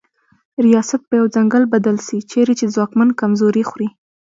[0.65, 3.89] ریاست په یو ځنګل بدل سي چیري چي ځواکمن کمزوري خوري